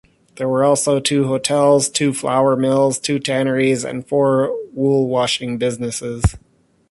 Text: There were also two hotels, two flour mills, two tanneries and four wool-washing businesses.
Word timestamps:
There 0.37 0.49
were 0.49 0.63
also 0.63 0.99
two 0.99 1.27
hotels, 1.27 1.87
two 1.87 2.11
flour 2.11 2.55
mills, 2.55 2.97
two 2.97 3.19
tanneries 3.19 3.85
and 3.85 4.03
four 4.03 4.51
wool-washing 4.73 5.59
businesses. 5.59 6.23